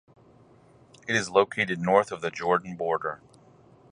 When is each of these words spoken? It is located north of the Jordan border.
It 1.07 1.15
is 1.15 1.29
located 1.29 1.79
north 1.79 2.11
of 2.11 2.21
the 2.21 2.31
Jordan 2.31 2.75
border. 2.75 3.21